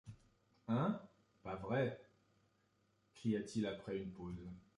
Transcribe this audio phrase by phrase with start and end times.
[0.67, 0.99] Hein!
[1.43, 2.01] pas vrai?
[3.13, 4.43] cria-t-il après une pause.